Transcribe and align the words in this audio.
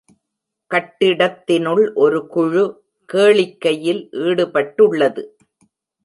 கட்டிடத்தினுள் 0.71 1.83
ஒரு 1.93 2.19
குழு 2.27 2.63
கேளிக்கையில் 3.09 4.01
ஈடுபட்டுள்ளது. 4.23 5.23